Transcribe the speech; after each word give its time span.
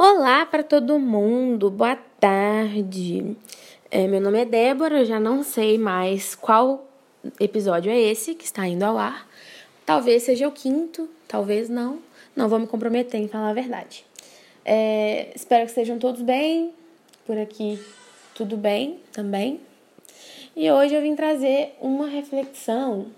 Olá 0.00 0.46
para 0.46 0.62
todo 0.62 0.96
mundo, 0.96 1.68
boa 1.72 1.96
tarde. 2.20 3.36
É, 3.90 4.06
meu 4.06 4.20
nome 4.20 4.42
é 4.42 4.44
Débora, 4.44 5.00
eu 5.00 5.04
já 5.04 5.18
não 5.18 5.42
sei 5.42 5.76
mais 5.76 6.36
qual 6.36 6.86
episódio 7.40 7.90
é 7.90 7.98
esse 7.98 8.32
que 8.36 8.44
está 8.44 8.64
indo 8.64 8.84
ao 8.84 8.96
ar. 8.96 9.28
Talvez 9.84 10.22
seja 10.22 10.46
o 10.46 10.52
quinto, 10.52 11.08
talvez 11.26 11.68
não. 11.68 11.98
Não 12.36 12.48
vou 12.48 12.60
me 12.60 12.68
comprometer 12.68 13.20
em 13.20 13.26
falar 13.26 13.50
a 13.50 13.52
verdade. 13.52 14.04
É, 14.64 15.32
espero 15.34 15.64
que 15.64 15.70
estejam 15.70 15.98
todos 15.98 16.22
bem, 16.22 16.72
por 17.26 17.36
aqui 17.36 17.76
tudo 18.36 18.56
bem 18.56 19.00
também. 19.10 19.60
E 20.54 20.70
hoje 20.70 20.94
eu 20.94 21.02
vim 21.02 21.16
trazer 21.16 21.74
uma 21.80 22.06
reflexão, 22.06 23.08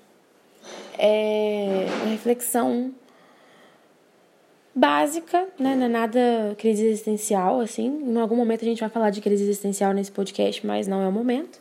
é, 0.96 1.84
uma 2.00 2.12
reflexão 2.12 2.94
básica, 4.80 5.46
né? 5.58 5.76
Não 5.76 5.84
é 5.84 5.88
nada 5.88 6.20
crise 6.56 6.86
existencial, 6.86 7.60
assim. 7.60 8.02
Em 8.02 8.18
algum 8.18 8.34
momento 8.34 8.62
a 8.62 8.64
gente 8.64 8.80
vai 8.80 8.88
falar 8.88 9.10
de 9.10 9.20
crise 9.20 9.44
existencial 9.44 9.92
nesse 9.92 10.10
podcast, 10.10 10.66
mas 10.66 10.88
não 10.88 11.02
é 11.02 11.06
o 11.06 11.12
momento. 11.12 11.60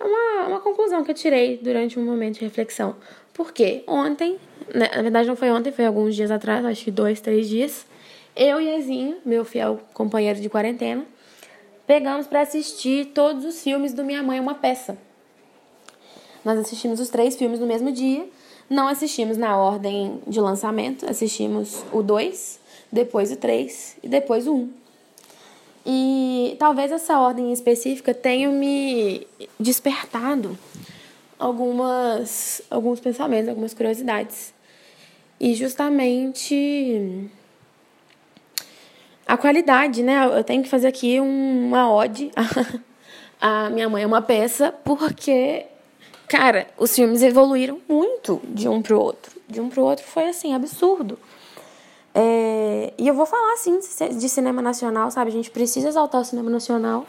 É 0.00 0.04
uma, 0.04 0.48
uma 0.48 0.60
conclusão 0.60 1.04
que 1.04 1.12
eu 1.12 1.14
tirei 1.14 1.58
durante 1.58 1.96
um 1.96 2.04
momento 2.04 2.38
de 2.38 2.44
reflexão. 2.44 2.96
Porque 3.32 3.84
ontem, 3.86 4.36
né, 4.74 4.90
na 4.96 5.02
verdade 5.02 5.28
não 5.28 5.36
foi 5.36 5.50
ontem, 5.50 5.70
foi 5.70 5.86
alguns 5.86 6.16
dias 6.16 6.30
atrás, 6.30 6.64
acho 6.64 6.84
que 6.84 6.90
dois, 6.90 7.20
três 7.20 7.48
dias, 7.48 7.86
eu 8.34 8.60
e 8.60 8.68
Ezinho, 8.76 9.18
meu 9.24 9.44
fiel 9.44 9.78
companheiro 9.94 10.40
de 10.40 10.48
quarentena, 10.48 11.04
pegamos 11.86 12.26
para 12.26 12.40
assistir 12.40 13.12
todos 13.14 13.44
os 13.44 13.62
filmes 13.62 13.92
do 13.92 14.04
Minha 14.04 14.24
Mãe 14.24 14.38
é 14.38 14.40
uma 14.40 14.54
Peça. 14.54 14.98
Nós 16.44 16.58
assistimos 16.58 16.98
os 16.98 17.10
três 17.10 17.36
filmes 17.36 17.60
no 17.60 17.66
mesmo 17.66 17.92
dia 17.92 18.26
não 18.70 18.86
assistimos 18.86 19.36
na 19.36 19.56
ordem 19.56 20.22
de 20.28 20.40
lançamento, 20.40 21.04
assistimos 21.10 21.84
o 21.92 22.04
2, 22.04 22.60
depois 22.90 23.32
o 23.32 23.36
3 23.36 23.96
e 24.04 24.08
depois 24.08 24.46
o 24.46 24.54
1. 24.54 24.56
Um. 24.56 24.70
E 25.84 26.56
talvez 26.58 26.92
essa 26.92 27.18
ordem 27.18 27.52
específica 27.52 28.14
tenha 28.14 28.48
me 28.48 29.26
despertado 29.58 30.56
algumas 31.38 32.62
alguns 32.70 33.00
pensamentos, 33.00 33.48
algumas 33.48 33.74
curiosidades. 33.74 34.54
E 35.40 35.54
justamente 35.54 37.30
a 39.26 39.36
qualidade, 39.36 40.02
né? 40.02 40.26
Eu 40.26 40.44
tenho 40.44 40.62
que 40.62 40.68
fazer 40.68 40.88
aqui 40.88 41.18
uma 41.18 41.90
ode. 41.92 42.30
a 43.40 43.70
minha 43.70 43.88
mãe 43.88 44.02
é 44.02 44.06
uma 44.06 44.20
peça 44.20 44.70
porque 44.84 45.66
Cara, 46.30 46.68
os 46.78 46.94
filmes 46.94 47.22
evoluíram 47.22 47.80
muito 47.88 48.40
de 48.44 48.68
um 48.68 48.80
pro 48.80 49.00
outro. 49.00 49.32
De 49.48 49.60
um 49.60 49.68
pro 49.68 49.82
outro 49.82 50.06
foi 50.06 50.28
assim, 50.28 50.54
absurdo. 50.54 51.18
É, 52.14 52.94
e 52.96 53.08
eu 53.08 53.14
vou 53.14 53.26
falar 53.26 53.54
assim 53.54 53.80
de 54.16 54.28
cinema 54.28 54.62
nacional, 54.62 55.10
sabe? 55.10 55.28
A 55.28 55.32
gente 55.32 55.50
precisa 55.50 55.88
exaltar 55.88 56.20
o 56.20 56.24
cinema 56.24 56.48
nacional. 56.48 57.04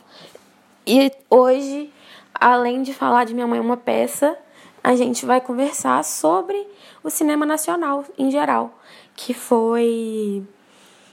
E 0.87 1.11
hoje, 1.29 1.93
além 2.33 2.81
de 2.81 2.95
falar 2.95 3.25
de 3.25 3.35
Minha 3.35 3.45
Mãe 3.45 3.59
é 3.59 3.61
uma 3.61 3.77
peça, 3.77 4.35
a 4.83 4.95
gente 4.95 5.23
vai 5.23 5.39
conversar 5.39 6.03
sobre 6.03 6.67
o 7.03 7.09
cinema 7.11 7.45
nacional 7.45 8.03
em 8.17 8.31
geral, 8.31 8.73
que 9.15 9.35
foi 9.35 10.43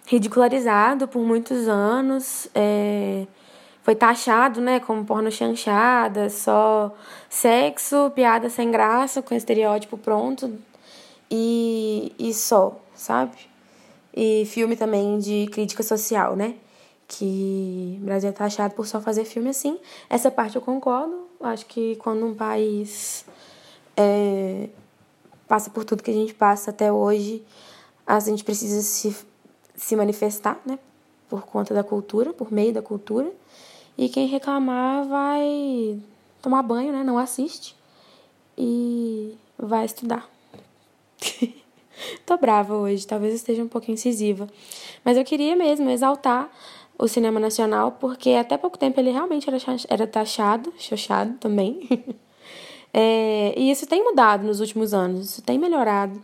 ridicularizado 0.06 1.06
por 1.06 1.20
muitos 1.20 1.68
anos. 1.68 2.48
É, 2.54 3.26
foi 3.88 3.94
taxado, 3.94 4.60
né, 4.60 4.80
como 4.80 5.02
porno 5.02 5.30
chanchada, 5.30 6.28
só 6.28 6.94
sexo, 7.30 8.10
piada 8.14 8.50
sem 8.50 8.70
graça, 8.70 9.22
com 9.22 9.34
estereótipo 9.34 9.96
pronto 9.96 10.58
e, 11.30 12.12
e 12.18 12.34
só, 12.34 12.78
sabe? 12.94 13.38
E 14.14 14.44
filme 14.44 14.76
também 14.76 15.18
de 15.18 15.46
crítica 15.50 15.82
social, 15.82 16.36
né? 16.36 16.56
Que 17.06 17.98
o 18.02 18.04
Brasil 18.04 18.28
é 18.28 18.32
taxado 18.32 18.74
por 18.74 18.86
só 18.86 19.00
fazer 19.00 19.24
filme 19.24 19.48
assim. 19.48 19.78
Essa 20.10 20.30
parte 20.30 20.56
eu 20.56 20.60
concordo. 20.60 21.26
Acho 21.40 21.64
que 21.64 21.96
quando 21.96 22.26
um 22.26 22.34
país 22.34 23.24
é, 23.96 24.68
passa 25.48 25.70
por 25.70 25.86
tudo 25.86 26.02
que 26.02 26.10
a 26.10 26.14
gente 26.14 26.34
passa 26.34 26.72
até 26.72 26.92
hoje, 26.92 27.42
a 28.06 28.20
gente 28.20 28.44
precisa 28.44 28.82
se, 28.82 29.16
se 29.74 29.96
manifestar, 29.96 30.60
né? 30.66 30.78
Por 31.26 31.46
conta 31.46 31.72
da 31.72 31.82
cultura, 31.82 32.34
por 32.34 32.52
meio 32.52 32.74
da 32.74 32.82
cultura. 32.82 33.32
E 33.98 34.08
quem 34.08 34.28
reclamar 34.28 35.04
vai 35.08 35.98
tomar 36.40 36.62
banho, 36.62 36.92
né? 36.92 37.02
Não 37.02 37.18
assiste. 37.18 37.74
E 38.56 39.34
vai 39.58 39.84
estudar. 39.84 40.30
Tô 42.24 42.36
brava 42.36 42.76
hoje, 42.76 43.04
talvez 43.04 43.34
esteja 43.34 43.60
um 43.60 43.66
pouquinho 43.68 43.94
incisiva. 43.94 44.48
Mas 45.04 45.16
eu 45.16 45.24
queria 45.24 45.56
mesmo 45.56 45.90
exaltar 45.90 46.48
o 46.96 47.08
cinema 47.08 47.40
nacional, 47.40 47.92
porque 47.92 48.30
até 48.30 48.56
pouco 48.56 48.78
tempo 48.78 49.00
ele 49.00 49.10
realmente 49.10 49.48
era, 49.48 49.58
era 49.88 50.06
taxado, 50.06 50.72
xoxado 50.78 51.34
também. 51.40 51.88
é, 52.94 53.52
e 53.56 53.68
isso 53.68 53.84
tem 53.84 54.04
mudado 54.04 54.46
nos 54.46 54.60
últimos 54.60 54.94
anos, 54.94 55.30
isso 55.30 55.42
tem 55.42 55.58
melhorado 55.58 56.20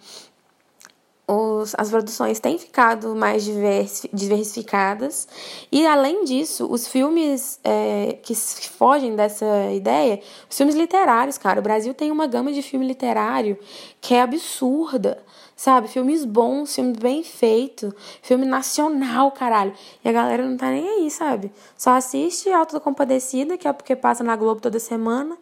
os, 1.26 1.74
as 1.78 1.88
produções 1.88 2.38
têm 2.38 2.58
ficado 2.58 3.14
mais 3.14 3.44
diversi, 3.44 4.08
diversificadas. 4.12 5.26
E, 5.72 5.86
além 5.86 6.24
disso, 6.24 6.66
os 6.70 6.86
filmes 6.86 7.58
é, 7.64 8.18
que 8.22 8.34
fogem 8.34 9.16
dessa 9.16 9.72
ideia, 9.72 10.20
os 10.48 10.56
filmes 10.56 10.74
literários, 10.74 11.38
cara. 11.38 11.60
O 11.60 11.62
Brasil 11.62 11.94
tem 11.94 12.10
uma 12.10 12.26
gama 12.26 12.52
de 12.52 12.60
filme 12.60 12.86
literário 12.86 13.58
que 14.00 14.14
é 14.14 14.20
absurda, 14.20 15.22
sabe? 15.56 15.88
Filmes 15.88 16.26
bons, 16.26 16.74
filme 16.74 16.92
bem 16.92 17.24
feito, 17.24 17.94
filme 18.20 18.44
nacional, 18.44 19.30
caralho. 19.32 19.72
E 20.04 20.08
a 20.08 20.12
galera 20.12 20.44
não 20.44 20.58
tá 20.58 20.70
nem 20.70 20.86
aí, 20.86 21.10
sabe? 21.10 21.50
Só 21.76 21.92
assiste 21.92 22.50
Alto 22.50 22.74
da 22.74 22.80
Compadecida, 22.80 23.56
que 23.56 23.66
é 23.66 23.72
porque 23.72 23.96
passa 23.96 24.22
na 24.22 24.36
Globo 24.36 24.60
toda 24.60 24.78
semana 24.78 25.38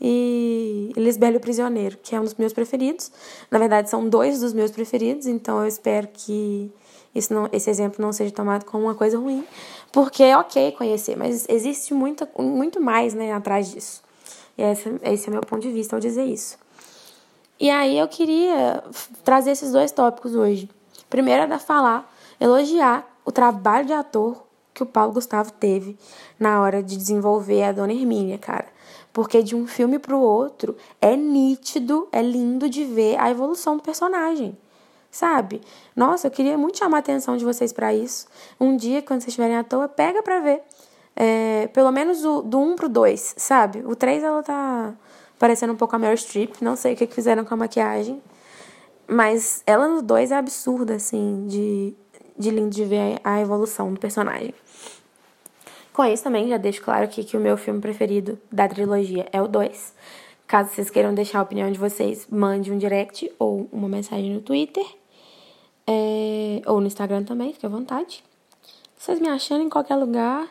e 0.00 0.92
Lisbelo 0.96 1.40
Prisioneiro, 1.40 1.98
que 2.02 2.14
é 2.14 2.20
um 2.20 2.24
dos 2.24 2.34
meus 2.34 2.52
preferidos. 2.52 3.10
Na 3.50 3.58
verdade, 3.58 3.88
são 3.88 4.08
dois 4.08 4.40
dos 4.40 4.52
meus 4.52 4.70
preferidos, 4.70 5.26
então 5.26 5.60
eu 5.60 5.66
espero 5.66 6.08
que 6.12 6.70
isso 7.14 7.32
não, 7.32 7.48
esse 7.52 7.70
exemplo 7.70 8.04
não 8.04 8.12
seja 8.12 8.32
tomado 8.32 8.64
como 8.64 8.84
uma 8.84 8.94
coisa 8.94 9.18
ruim, 9.18 9.46
porque 9.92 10.22
é 10.22 10.36
ok 10.36 10.72
conhecer, 10.72 11.16
mas 11.16 11.46
existe 11.48 11.94
muito, 11.94 12.26
muito 12.38 12.80
mais 12.80 13.14
né, 13.14 13.32
atrás 13.32 13.70
disso. 13.70 14.02
E 14.58 14.62
esse, 14.62 14.92
esse 15.02 15.28
é 15.28 15.30
o 15.30 15.32
meu 15.32 15.42
ponto 15.42 15.62
de 15.62 15.70
vista 15.70 15.96
ao 15.96 16.00
dizer 16.00 16.24
isso. 16.24 16.58
E 17.58 17.70
aí 17.70 17.98
eu 17.98 18.08
queria 18.08 18.82
trazer 19.22 19.52
esses 19.52 19.72
dois 19.72 19.92
tópicos 19.92 20.34
hoje. 20.34 20.68
Primeiro 21.08 21.42
era 21.42 21.58
falar, 21.58 22.12
elogiar 22.40 23.08
o 23.24 23.30
trabalho 23.30 23.86
de 23.86 23.92
ator 23.92 24.44
que 24.74 24.82
o 24.82 24.86
Paulo 24.86 25.12
Gustavo 25.12 25.52
teve 25.52 25.96
na 26.38 26.60
hora 26.60 26.82
de 26.82 26.96
desenvolver 26.96 27.62
a 27.62 27.72
Dona 27.72 27.92
Hermínia, 27.92 28.36
cara. 28.36 28.66
Porque 29.12 29.42
de 29.42 29.54
um 29.54 29.66
filme 29.66 29.98
para 29.98 30.16
o 30.16 30.20
outro 30.20 30.76
é 31.00 31.16
nítido, 31.16 32.08
é 32.10 32.20
lindo 32.20 32.68
de 32.68 32.84
ver 32.84 33.16
a 33.20 33.30
evolução 33.30 33.76
do 33.76 33.82
personagem. 33.82 34.58
Sabe? 35.10 35.60
Nossa, 35.94 36.26
eu 36.26 36.30
queria 36.32 36.58
muito 36.58 36.78
chamar 36.78 36.96
a 36.96 37.00
atenção 37.00 37.36
de 37.36 37.44
vocês 37.44 37.72
para 37.72 37.94
isso. 37.94 38.26
Um 38.58 38.76
dia, 38.76 39.00
quando 39.00 39.20
vocês 39.20 39.28
estiverem 39.28 39.56
à 39.56 39.62
toa, 39.62 39.88
pega 39.88 40.20
pra 40.20 40.40
ver. 40.40 40.60
É, 41.14 41.68
pelo 41.68 41.92
menos 41.92 42.24
o, 42.24 42.42
do 42.42 42.58
1 42.58 42.72
um 42.72 42.74
pro 42.74 42.88
2, 42.88 43.34
sabe? 43.38 43.84
O 43.86 43.94
3 43.94 44.24
ela 44.24 44.42
tá 44.42 44.92
parecendo 45.38 45.72
um 45.72 45.76
pouco 45.76 45.94
a 45.94 45.98
Meryl 46.00 46.16
Streep. 46.16 46.60
Não 46.60 46.74
sei 46.74 46.94
o 46.94 46.96
que 46.96 47.06
fizeram 47.06 47.44
com 47.44 47.54
a 47.54 47.56
maquiagem. 47.56 48.20
Mas 49.06 49.62
ela 49.64 49.86
no 49.86 50.02
2 50.02 50.32
é 50.32 50.36
absurda, 50.36 50.96
assim, 50.96 51.46
de, 51.46 51.94
de 52.36 52.50
lindo 52.50 52.70
de 52.70 52.84
ver 52.84 53.20
a 53.22 53.40
evolução 53.40 53.92
do 53.92 54.00
personagem. 54.00 54.54
Com 55.94 56.04
isso 56.04 56.24
também 56.24 56.48
já 56.48 56.56
deixo 56.56 56.82
claro 56.82 57.04
aqui 57.04 57.22
que 57.22 57.36
o 57.36 57.40
meu 57.40 57.56
filme 57.56 57.80
preferido 57.80 58.36
da 58.50 58.66
trilogia 58.68 59.28
é 59.32 59.40
o 59.40 59.46
2. 59.46 59.94
Caso 60.44 60.70
vocês 60.70 60.90
queiram 60.90 61.14
deixar 61.14 61.38
a 61.38 61.42
opinião 61.42 61.70
de 61.70 61.78
vocês, 61.78 62.26
mande 62.28 62.72
um 62.72 62.76
direct 62.76 63.32
ou 63.38 63.68
uma 63.70 63.88
mensagem 63.88 64.34
no 64.34 64.40
Twitter. 64.40 64.84
É, 65.86 66.62
ou 66.66 66.80
no 66.80 66.88
Instagram 66.88 67.22
também, 67.22 67.52
fique 67.52 67.64
à 67.64 67.68
vontade. 67.68 68.24
Vocês 68.98 69.20
me 69.20 69.28
achando 69.28 69.62
em 69.62 69.68
qualquer 69.68 69.94
lugar. 69.94 70.48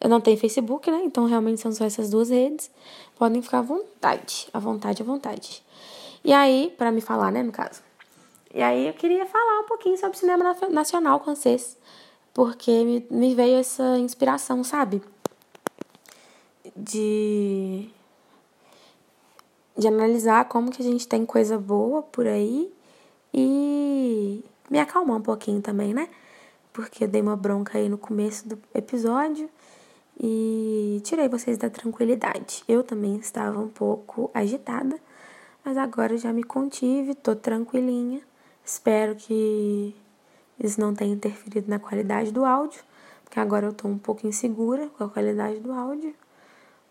Eu 0.00 0.08
não 0.08 0.22
tenho 0.22 0.38
Facebook, 0.38 0.90
né? 0.90 1.02
Então 1.04 1.26
realmente 1.26 1.60
são 1.60 1.70
só 1.70 1.84
essas 1.84 2.08
duas 2.08 2.30
redes. 2.30 2.70
Podem 3.18 3.42
ficar 3.42 3.58
à 3.58 3.62
vontade. 3.62 4.48
À 4.54 4.58
vontade, 4.58 5.02
à 5.02 5.04
vontade. 5.04 5.62
E 6.24 6.32
aí, 6.32 6.72
para 6.78 6.90
me 6.90 7.02
falar, 7.02 7.30
né, 7.30 7.42
no 7.42 7.52
caso. 7.52 7.82
E 8.54 8.62
aí 8.62 8.86
eu 8.86 8.94
queria 8.94 9.26
falar 9.26 9.60
um 9.60 9.64
pouquinho 9.64 9.98
sobre 9.98 10.16
cinema 10.16 10.56
nacional 10.70 11.20
com 11.20 11.34
vocês 11.34 11.76
porque 12.34 12.84
me, 12.84 13.06
me 13.10 13.34
veio 13.34 13.58
essa 13.58 13.98
inspiração, 13.98 14.64
sabe? 14.64 15.02
De, 16.76 17.88
de 19.76 19.88
analisar 19.88 20.46
como 20.48 20.70
que 20.70 20.82
a 20.82 20.84
gente 20.84 21.06
tem 21.06 21.26
coisa 21.26 21.58
boa 21.58 22.02
por 22.02 22.26
aí 22.26 22.72
e 23.32 24.44
me 24.70 24.78
acalmar 24.78 25.18
um 25.18 25.22
pouquinho 25.22 25.60
também, 25.60 25.92
né? 25.92 26.08
Porque 26.72 27.04
eu 27.04 27.08
dei 27.08 27.20
uma 27.20 27.36
bronca 27.36 27.78
aí 27.78 27.88
no 27.88 27.98
começo 27.98 28.48
do 28.48 28.58
episódio 28.74 29.48
e 30.18 31.00
tirei 31.04 31.28
vocês 31.28 31.58
da 31.58 31.68
tranquilidade. 31.68 32.64
Eu 32.66 32.82
também 32.82 33.16
estava 33.16 33.58
um 33.60 33.68
pouco 33.68 34.30
agitada, 34.32 34.98
mas 35.62 35.76
agora 35.76 36.16
já 36.16 36.32
me 36.32 36.42
contive, 36.42 37.14
tô 37.14 37.36
tranquilinha. 37.36 38.22
Espero 38.64 39.14
que 39.14 39.94
isso 40.62 40.80
não 40.80 40.94
tenha 40.94 41.12
interferido 41.12 41.68
na 41.68 41.80
qualidade 41.80 42.30
do 42.30 42.44
áudio, 42.44 42.82
porque 43.24 43.40
agora 43.40 43.66
eu 43.66 43.72
tô 43.72 43.88
um 43.88 43.98
pouco 43.98 44.26
insegura 44.26 44.88
com 44.90 45.02
a 45.02 45.08
qualidade 45.08 45.58
do 45.58 45.72
áudio, 45.72 46.14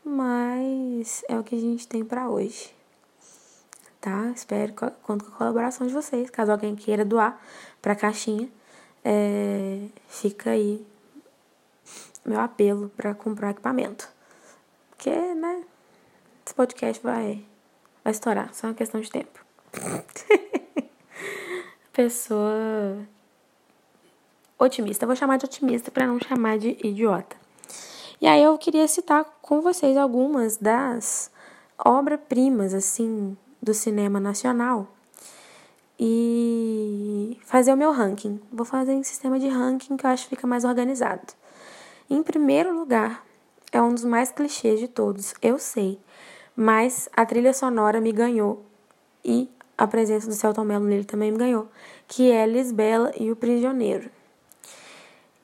mas 0.03 1.23
é 1.29 1.39
o 1.39 1.43
que 1.43 1.55
a 1.55 1.59
gente 1.59 1.87
tem 1.87 2.03
para 2.03 2.29
hoje. 2.29 2.75
Tá? 4.01 4.31
Espero 4.35 4.73
conto 5.03 5.23
com 5.23 5.31
a 5.31 5.37
colaboração 5.37 5.87
de 5.87 5.93
vocês. 5.93 6.29
Caso 6.29 6.51
alguém 6.51 6.75
queira 6.75 7.05
doar 7.05 7.39
para 7.81 7.93
a 7.93 7.95
caixinha, 7.95 8.49
é, 9.05 9.87
fica 10.07 10.49
aí 10.49 10.85
meu 12.25 12.39
apelo 12.39 12.89
para 12.89 13.13
comprar 13.13 13.51
equipamento. 13.51 14.09
Porque, 14.89 15.11
né, 15.11 15.63
esse 16.45 16.53
podcast 16.53 17.01
vai, 17.01 17.45
vai 18.03 18.11
estourar, 18.11 18.53
só 18.53 18.67
uma 18.67 18.73
questão 18.73 18.99
de 18.99 19.09
tempo. 19.09 19.39
Pessoa 21.93 23.07
otimista. 24.63 25.05
Vou 25.05 25.15
chamar 25.15 25.37
de 25.37 25.45
otimista 25.45 25.91
para 25.91 26.07
não 26.07 26.19
chamar 26.19 26.57
de 26.57 26.77
idiota. 26.83 27.35
E 28.19 28.27
aí 28.27 28.43
eu 28.43 28.57
queria 28.57 28.87
citar 28.87 29.25
com 29.41 29.61
vocês 29.61 29.97
algumas 29.97 30.57
das 30.57 31.31
obras-primas, 31.83 32.73
assim, 32.73 33.35
do 33.61 33.73
cinema 33.73 34.19
nacional 34.19 34.87
e 35.99 37.39
fazer 37.45 37.73
o 37.73 37.77
meu 37.77 37.91
ranking. 37.91 38.39
Vou 38.51 38.65
fazer 38.65 38.93
em 38.93 39.03
sistema 39.03 39.39
de 39.39 39.47
ranking 39.47 39.97
que 39.97 40.05
eu 40.05 40.09
acho 40.09 40.23
que 40.23 40.35
fica 40.35 40.47
mais 40.47 40.63
organizado. 40.63 41.33
Em 42.09 42.21
primeiro 42.21 42.73
lugar, 42.77 43.23
é 43.71 43.81
um 43.81 43.93
dos 43.93 44.03
mais 44.03 44.31
clichês 44.31 44.79
de 44.79 44.87
todos, 44.87 45.33
eu 45.41 45.57
sei, 45.57 45.99
mas 46.55 47.07
a 47.15 47.25
trilha 47.25 47.53
sonora 47.53 48.01
me 48.01 48.11
ganhou 48.11 48.65
e 49.23 49.49
a 49.77 49.87
presença 49.87 50.27
do 50.27 50.33
Celton 50.33 50.63
Mello 50.63 50.85
nele 50.85 51.05
também 51.05 51.31
me 51.31 51.37
ganhou, 51.37 51.69
que 52.07 52.31
é 52.31 52.45
Lisbela 52.45 53.11
e 53.17 53.31
o 53.31 53.35
Prisioneiro. 53.35 54.09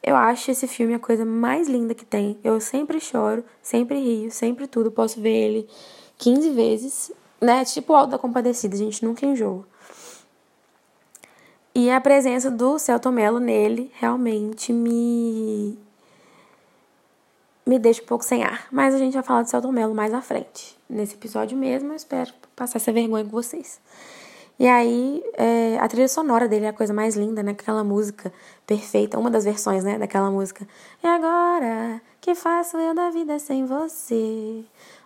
Eu 0.01 0.15
acho 0.15 0.51
esse 0.51 0.67
filme 0.67 0.93
a 0.93 0.99
coisa 0.99 1.25
mais 1.25 1.67
linda 1.67 1.93
que 1.93 2.05
tem. 2.05 2.37
Eu 2.43 2.59
sempre 2.61 2.99
choro, 2.99 3.43
sempre 3.61 3.99
rio, 3.99 4.31
sempre 4.31 4.67
tudo. 4.67 4.91
Posso 4.91 5.19
ver 5.19 5.35
ele 5.35 5.69
15 6.17 6.51
vezes, 6.51 7.11
né? 7.41 7.65
Tipo 7.65 7.93
o 7.93 7.95
Alto 7.95 8.11
da 8.11 8.17
Compadecida, 8.17 8.75
a 8.75 8.79
gente 8.79 9.03
nunca 9.03 9.25
enjoa. 9.25 9.65
E 11.75 11.91
a 11.91 12.01
presença 12.01 12.49
do 12.49 12.79
Celton 12.79 13.11
Mello 13.11 13.39
nele 13.39 13.91
realmente 13.93 14.73
me 14.73 15.77
me 17.65 17.77
deixa 17.77 18.01
um 18.01 18.05
pouco 18.05 18.23
sem 18.23 18.43
ar. 18.43 18.67
Mas 18.71 18.95
a 18.95 18.97
gente 18.97 19.13
vai 19.13 19.21
falar 19.23 19.43
de 19.43 19.49
Celton 19.49 19.71
Mello 19.71 19.93
mais 19.93 20.13
à 20.13 20.21
frente. 20.21 20.77
Nesse 20.89 21.15
episódio 21.15 21.57
mesmo, 21.57 21.91
eu 21.91 21.95
espero 21.95 22.33
passar 22.55 22.77
essa 22.77 22.91
vergonha 22.91 23.25
com 23.25 23.29
vocês. 23.29 23.79
E 24.59 24.67
aí, 24.67 25.23
é, 25.33 25.77
a 25.79 25.87
trilha 25.87 26.07
sonora 26.07 26.47
dele 26.47 26.65
é 26.65 26.69
a 26.69 26.73
coisa 26.73 26.93
mais 26.93 27.15
linda, 27.15 27.43
né? 27.43 27.51
Aquela 27.51 27.83
música 27.83 28.33
perfeita, 28.65 29.19
uma 29.19 29.29
das 29.29 29.45
versões, 29.45 29.83
né? 29.83 29.99
Daquela 29.99 30.31
música. 30.31 30.67
E 31.03 31.07
agora, 31.07 32.01
que 32.19 32.33
faço 32.33 32.77
eu 32.77 32.95
da 32.95 33.09
vida 33.11 33.37
sem 33.37 33.65
você? 33.65 34.63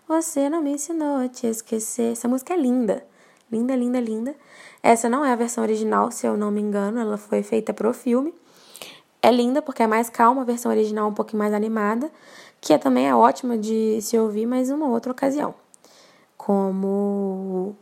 Você 0.08 0.50
não 0.50 0.62
me 0.62 0.72
ensinou 0.72 1.18
a 1.18 1.28
te 1.28 1.48
esquecer. 1.48 2.14
Essa 2.14 2.28
música 2.28 2.54
é 2.54 2.58
linda. 2.58 3.06
Linda, 3.52 3.76
linda, 3.76 4.00
linda. 4.00 4.36
Essa 4.82 5.10
não 5.10 5.26
é 5.26 5.32
a 5.32 5.36
versão 5.36 5.64
original, 5.64 6.12
se 6.12 6.26
eu 6.26 6.38
não 6.38 6.50
me 6.50 6.62
engano. 6.62 7.00
Ela 7.00 7.18
foi 7.18 7.44
feita 7.44 7.74
pro 7.74 7.94
filme. 7.94 8.34
É 9.22 9.30
linda 9.30 9.62
porque 9.62 9.84
é 9.84 9.88
mais 9.88 10.10
calma, 10.10 10.42
a 10.42 10.46
versão 10.46 10.72
original 10.72 11.10
um 11.10 11.14
pouquinho 11.14 11.40
mais 11.40 11.54
animada 11.54 12.10
que 12.62 12.78
também 12.78 13.10
é 13.10 13.16
ótima 13.16 13.58
de 13.58 14.00
se 14.02 14.18
ouvir, 14.18 14.46
mas 14.46 14.70
uma 14.70 14.88
outra 14.88 15.12
ocasião. 15.12 15.56
Como 16.38 17.76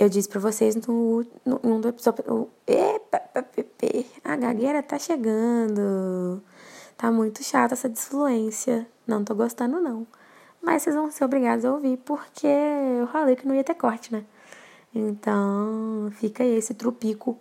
eu 0.00 0.08
disse 0.08 0.28
para 0.28 0.40
vocês 0.40 0.76
no, 0.76 1.24
no, 1.44 1.78
no 1.78 1.88
episódio. 1.88 2.48
Epa, 2.66 3.20
a 4.24 4.36
gagueira 4.36 4.82
tá 4.82 4.98
chegando. 4.98 6.42
Tá 6.96 7.10
muito 7.10 7.42
chata 7.42 7.74
essa 7.74 7.88
desfluência. 7.88 8.86
Não 9.06 9.24
tô 9.24 9.34
gostando, 9.34 9.80
não. 9.80 10.06
Mas 10.62 10.82
vocês 10.82 10.94
vão 10.94 11.10
ser 11.10 11.24
obrigados 11.24 11.64
a 11.64 11.72
ouvir, 11.72 11.96
porque 11.98 12.46
eu 12.46 13.06
falei 13.08 13.34
que 13.34 13.46
não 13.46 13.54
ia 13.54 13.64
ter 13.64 13.74
corte, 13.74 14.12
né? 14.12 14.24
Então, 14.94 16.10
fica 16.16 16.42
aí 16.42 16.56
esse 16.56 16.74
trupico, 16.74 17.38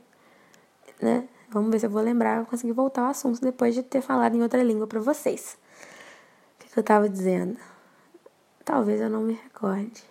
né? 1.01 1.27
Vamos 1.50 1.71
ver 1.71 1.79
se 1.79 1.85
eu 1.88 1.89
vou 1.89 2.01
lembrar, 2.01 2.45
conseguir 2.45 2.73
voltar 2.73 3.01
ao 3.01 3.09
assunto 3.09 3.41
depois 3.41 3.73
de 3.73 3.83
ter 3.83 4.01
falado 4.01 4.35
em 4.35 4.41
outra 4.41 4.61
língua 4.63 4.88
para 4.88 5.00
vocês 5.00 5.57
que 6.71 6.77
eu 6.79 6.81
estava 6.81 7.09
dizendo? 7.09 7.57
Talvez 8.63 9.01
eu 9.01 9.09
não 9.09 9.21
me 9.21 9.33
recorde. 9.33 10.03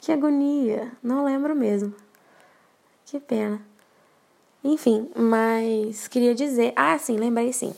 Que 0.00 0.12
agonia, 0.12 0.92
não 1.02 1.24
lembro 1.24 1.54
mesmo. 1.54 1.94
Que 3.04 3.20
pena. 3.20 3.60
Enfim, 4.64 5.10
mas 5.14 6.08
queria 6.08 6.34
dizer. 6.34 6.72
Ah, 6.74 6.98
sim, 6.98 7.16
lembrei 7.16 7.52
sim. 7.52 7.74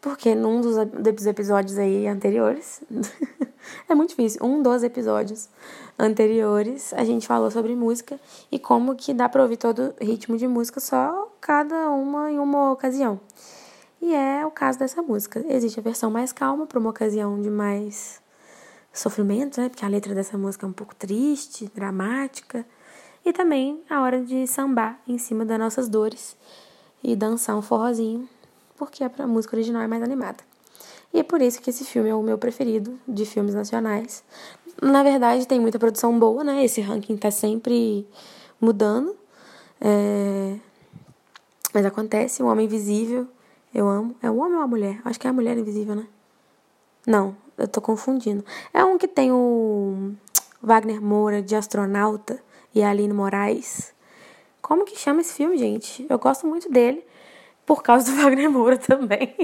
Porque 0.00 0.34
num 0.34 0.60
dos, 0.60 1.26
episódios 1.26 1.76
aí 1.76 2.06
anteriores. 2.06 2.80
é 3.88 3.94
muito 3.94 4.10
difícil. 4.10 4.40
Um 4.44 4.62
dos 4.62 4.84
episódios 4.84 5.48
anteriores, 5.98 6.94
a 6.94 7.04
gente 7.04 7.26
falou 7.26 7.50
sobre 7.50 7.74
música 7.74 8.20
e 8.52 8.58
como 8.58 8.94
que 8.94 9.12
dá 9.12 9.28
pra 9.28 9.42
ouvir 9.42 9.56
todo 9.56 9.94
ritmo 10.00 10.36
de 10.36 10.46
música 10.46 10.78
só 10.78 11.28
cada 11.40 11.90
uma 11.90 12.30
em 12.30 12.38
uma 12.38 12.70
ocasião. 12.70 13.20
E 14.00 14.14
é 14.14 14.46
o 14.46 14.50
caso 14.50 14.78
dessa 14.78 15.02
música. 15.02 15.44
Existe 15.48 15.80
a 15.80 15.82
versão 15.82 16.08
mais 16.08 16.32
calma 16.32 16.66
para 16.66 16.78
uma 16.78 16.90
ocasião 16.90 17.40
de 17.40 17.50
mais 17.50 18.20
sofrimento, 18.92 19.60
né? 19.60 19.68
Porque 19.68 19.84
a 19.84 19.88
letra 19.88 20.14
dessa 20.14 20.36
música 20.36 20.66
é 20.66 20.68
um 20.68 20.72
pouco 20.72 20.94
triste, 20.94 21.70
dramática. 21.74 22.64
E 23.24 23.32
também 23.32 23.82
a 23.88 24.02
hora 24.02 24.22
de 24.22 24.46
sambar 24.46 25.00
em 25.06 25.18
cima 25.18 25.44
das 25.44 25.58
nossas 25.58 25.88
dores 25.88 26.36
e 27.02 27.14
dançar 27.14 27.56
um 27.56 27.62
forrozinho, 27.62 28.28
porque 28.76 29.04
a 29.04 29.26
música 29.26 29.56
original 29.56 29.82
é 29.82 29.86
mais 29.86 30.02
animada. 30.02 30.38
E 31.12 31.20
é 31.20 31.22
por 31.22 31.40
isso 31.40 31.60
que 31.60 31.70
esse 31.70 31.84
filme 31.84 32.08
é 32.08 32.14
o 32.14 32.22
meu 32.22 32.38
preferido 32.38 32.98
de 33.06 33.24
filmes 33.24 33.54
nacionais. 33.54 34.22
Na 34.80 35.02
verdade, 35.02 35.46
tem 35.46 35.58
muita 35.58 35.78
produção 35.78 36.18
boa, 36.18 36.44
né? 36.44 36.64
Esse 36.64 36.80
ranking 36.80 37.16
tá 37.16 37.30
sempre 37.30 38.06
mudando. 38.60 39.16
É... 39.80 40.56
Mas 41.72 41.84
acontece, 41.84 42.42
O 42.42 42.46
Homem 42.46 42.66
Invisível 42.66 43.26
eu 43.74 43.88
amo. 43.88 44.16
É 44.22 44.30
o 44.30 44.36
homem 44.38 44.56
ou 44.56 44.62
a 44.62 44.66
mulher? 44.66 45.00
Acho 45.04 45.20
que 45.20 45.26
é 45.26 45.30
a 45.30 45.32
mulher 45.32 45.56
invisível, 45.56 45.94
né? 45.94 46.06
Não, 47.06 47.36
eu 47.58 47.68
tô 47.68 47.80
confundindo. 47.80 48.44
É 48.72 48.84
um 48.84 48.96
que 48.96 49.08
tem 49.08 49.32
o 49.32 50.12
Wagner 50.62 51.02
Moura 51.02 51.42
de 51.42 51.54
astronauta 51.54 52.40
e 52.74 52.82
a 52.82 52.90
Aline 52.90 53.12
Moraes. 53.12 53.92
Como 54.62 54.84
que 54.84 54.96
chama 54.96 55.20
esse 55.20 55.34
filme, 55.34 55.58
gente? 55.58 56.06
Eu 56.08 56.18
gosto 56.18 56.46
muito 56.46 56.70
dele 56.70 57.04
por 57.66 57.82
causa 57.82 58.10
do 58.10 58.16
Wagner 58.22 58.50
Moura 58.50 58.78
também. 58.78 59.34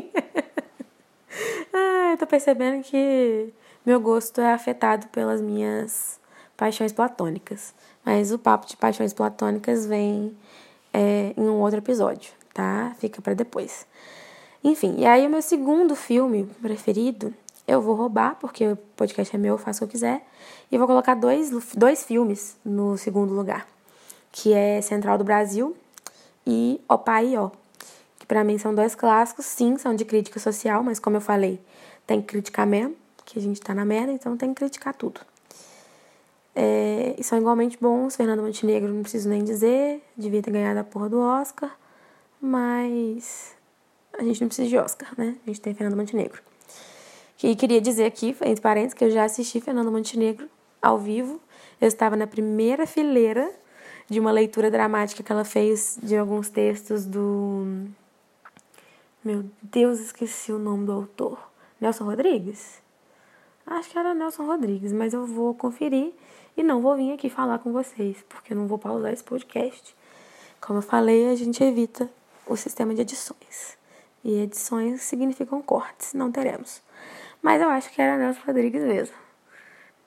Ai, 1.73 2.17
tô 2.17 2.27
percebendo 2.27 2.83
que 2.83 3.53
meu 3.85 4.01
gosto 4.01 4.41
é 4.41 4.53
afetado 4.53 5.09
pelas 5.09 5.41
minhas 5.41 6.21
paixões 6.57 6.93
platônicas. 6.93 7.75
Mas 8.05 8.33
o 8.33 8.39
papo 8.39 8.67
de 8.67 8.77
paixões 8.77 9.13
platônicas 9.13 9.87
vem 9.87 10.37
é, 10.93 11.35
em 11.37 11.43
um 11.43 11.61
outro 11.61 11.79
episódio, 11.79 12.33
tá? 12.53 12.95
Fica 12.99 13.21
para 13.21 13.35
depois. 13.35 13.87
Enfim, 14.63 14.97
e 14.99 15.07
aí 15.07 15.27
o 15.27 15.31
meu 15.31 15.43
segundo 15.43 15.95
filme 15.97 16.49
preferido, 16.63 17.35
eu 17.67 17.81
vou 17.81 17.95
roubar, 17.95 18.37
porque 18.37 18.67
o 18.67 18.77
podcast 18.77 19.35
é 19.35 19.39
meu, 19.39 19.55
eu 19.55 19.59
faço 19.59 19.79
o 19.79 19.81
que 19.81 19.85
eu 19.85 19.93
quiser, 19.93 20.27
e 20.71 20.79
vou 20.79 20.87
colocar 20.87 21.15
dois, 21.15 21.51
dois 21.75 22.05
filmes 22.05 22.57
no 22.65 22.97
segundo 22.99 23.33
lugar, 23.33 23.67
que 24.31 24.53
é 24.53 24.81
Central 24.81 25.17
do 25.17 25.25
Brasil 25.25 25.77
e 26.47 26.81
O 26.89 26.99
Pai 26.99 27.29
e 27.29 27.37
Ó, 27.37 27.51
que 28.19 28.27
para 28.27 28.45
mim 28.45 28.59
são 28.59 28.75
dois 28.75 28.95
clássicos, 28.95 29.47
sim, 29.47 29.79
são 29.79 29.95
de 29.95 30.05
crítica 30.05 30.39
social, 30.39 30.83
mas 30.83 30.99
como 30.99 31.17
eu 31.17 31.21
falei, 31.21 31.61
tem 32.07 32.21
que 32.21 32.29
criticar 32.29 32.67
mesmo, 32.67 32.95
que 33.25 33.39
a 33.39 33.43
gente 33.43 33.61
tá 33.61 33.75
na 33.75 33.85
merda, 33.85 34.13
então 34.13 34.37
tem 34.37 34.51
que 34.51 34.57
criticar 34.57 34.95
tudo. 34.95 35.21
É, 36.55 37.17
e 37.19 37.25
são 37.25 37.37
igualmente 37.37 37.77
bons, 37.81 38.15
Fernando 38.15 38.43
Montenegro 38.43 38.93
não 38.93 39.03
preciso 39.03 39.29
nem 39.29 39.43
dizer, 39.43 40.03
devia 40.17 40.41
ter 40.41 40.51
ganhado 40.51 40.79
a 40.79 40.85
porra 40.85 41.09
do 41.09 41.19
Oscar, 41.19 41.77
mas 42.41 43.55
a 44.19 44.23
gente 44.23 44.41
não 44.41 44.49
precisa 44.49 44.69
de 44.69 44.77
Oscar, 44.77 45.13
né? 45.17 45.37
A 45.45 45.51
gente 45.51 45.61
tem 45.61 45.75
Fernando 45.75 45.99
Montenegro. 45.99 46.41
E 47.43 47.55
queria 47.55 47.81
dizer 47.81 48.05
aqui, 48.05 48.37
entre 48.43 48.61
parênteses, 48.61 48.95
que 48.95 49.05
eu 49.05 49.11
já 49.11 49.25
assisti 49.25 49.61
Fernando 49.61 49.91
Montenegro 49.91 50.49
ao 50.81 50.99
vivo. 50.99 51.41
Eu 51.81 51.89
estava 51.89 52.17
na 52.17 52.27
primeira 52.27 52.87
fileira 52.87 53.51
de 54.09 54.21
uma 54.21 54.31
leitura 54.31 54.71
dramática 54.71 55.23
que 55.23 55.33
ela 55.33 55.45
fez 55.45 55.99
de 56.03 56.17
alguns 56.17 56.49
textos 56.49 57.05
do. 57.05 57.87
Meu 59.25 59.45
Deus, 59.63 60.01
esqueci 60.01 60.53
o 60.53 60.59
nome 60.59 60.87
do 60.87 60.93
autor. 60.93 61.39
Nelson 61.81 62.05
Rodrigues? 62.05 62.83
Acho 63.67 63.91
que 63.91 63.99
era 63.99 64.15
Nelson 64.15 64.45
Rodrigues, 64.45 64.93
mas 64.93 65.15
eu 65.15 65.27
vou 65.27 65.55
conferir 65.55 66.13
e 66.57 66.63
não 66.63 66.81
vou 66.81 66.97
vir 66.97 67.13
aqui 67.13 67.31
falar 67.31 67.59
com 67.59 67.73
vocês, 67.73 68.19
porque 68.29 68.53
eu 68.53 68.57
não 68.57 68.67
vou 68.67 68.79
pausar 68.79 69.13
esse 69.13 69.25
podcast. 69.25 69.97
Como 70.61 70.79
eu 70.79 70.83
falei, 70.83 71.31
a 71.31 71.35
gente 71.35 71.65
evita 71.65 72.09
o 72.47 72.57
sistema 72.57 72.95
de 72.95 73.01
edições. 73.01 73.77
E 74.23 74.41
edições 74.41 75.03
significam 75.03 75.61
cortes, 75.63 76.13
não 76.15 76.31
teremos. 76.31 76.84
Mas 77.45 77.61
eu 77.61 77.69
acho 77.69 77.93
que 77.93 78.01
era 78.01 78.17
Nelson 78.17 78.41
Rodrigues 78.47 78.83
mesmo. 78.83 79.15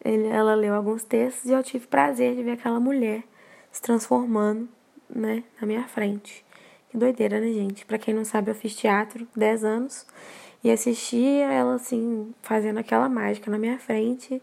Ele, 0.04 0.28
ela 0.28 0.56
leu 0.56 0.74
alguns 0.74 1.04
textos 1.04 1.46
e 1.46 1.54
eu 1.54 1.62
tive 1.62 1.86
prazer 1.86 2.36
de 2.36 2.42
ver 2.42 2.54
aquela 2.54 2.80
mulher 2.80 3.24
se 3.72 3.80
transformando 3.80 4.68
né, 5.08 5.44
na 5.62 5.68
minha 5.68 5.84
frente. 5.88 6.44
Que 6.90 6.98
doideira, 6.98 7.40
né, 7.40 7.54
gente? 7.54 7.86
Pra 7.86 8.00
quem 8.00 8.12
não 8.12 8.26
sabe, 8.26 8.50
eu 8.50 8.56
fiz 8.56 8.76
teatro 8.76 9.28
10 9.36 9.64
anos 9.64 10.08
e 10.64 10.72
assistia 10.72 11.46
ela, 11.46 11.76
assim, 11.76 12.34
fazendo 12.42 12.80
aquela 12.80 13.08
mágica 13.08 13.52
na 13.52 13.60
minha 13.60 13.78
frente. 13.78 14.42